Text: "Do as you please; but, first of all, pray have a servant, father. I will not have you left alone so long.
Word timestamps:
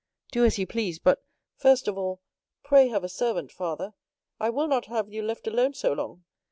"Do 0.31 0.43
as 0.45 0.57
you 0.57 0.65
please; 0.65 0.97
but, 0.97 1.23
first 1.57 1.87
of 1.87 1.95
all, 1.95 2.23
pray 2.63 2.87
have 2.87 3.03
a 3.03 3.07
servant, 3.07 3.51
father. 3.51 3.93
I 4.39 4.49
will 4.49 4.67
not 4.67 4.87
have 4.87 5.13
you 5.13 5.21
left 5.21 5.45
alone 5.45 5.75
so 5.75 5.93
long. 5.93 6.23